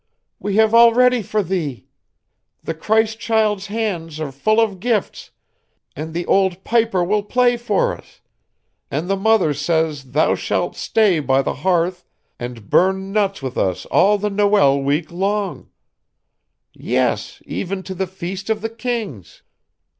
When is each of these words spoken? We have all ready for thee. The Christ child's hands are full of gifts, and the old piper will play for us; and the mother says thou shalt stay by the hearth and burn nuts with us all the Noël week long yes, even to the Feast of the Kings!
We 0.39 0.55
have 0.55 0.73
all 0.73 0.95
ready 0.95 1.21
for 1.21 1.43
thee. 1.43 1.85
The 2.63 2.73
Christ 2.73 3.19
child's 3.19 3.67
hands 3.67 4.19
are 4.19 4.31
full 4.31 4.59
of 4.59 4.79
gifts, 4.79 5.29
and 5.95 6.15
the 6.15 6.25
old 6.25 6.63
piper 6.63 7.03
will 7.03 7.21
play 7.21 7.55
for 7.55 7.95
us; 7.95 8.19
and 8.89 9.07
the 9.07 9.15
mother 9.15 9.53
says 9.53 10.13
thou 10.13 10.33
shalt 10.33 10.75
stay 10.75 11.19
by 11.19 11.43
the 11.43 11.53
hearth 11.61 12.03
and 12.39 12.67
burn 12.67 13.11
nuts 13.11 13.43
with 13.43 13.59
us 13.59 13.85
all 13.91 14.17
the 14.17 14.31
Noël 14.31 14.83
week 14.83 15.11
long 15.11 15.69
yes, 16.73 17.39
even 17.45 17.83
to 17.83 17.93
the 17.93 18.07
Feast 18.07 18.49
of 18.49 18.61
the 18.61 18.69
Kings! 18.71 19.43